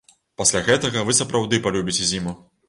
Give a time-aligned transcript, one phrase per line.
[0.41, 2.35] Пасля гэтага вы сапраўды палюбіце зіму!!!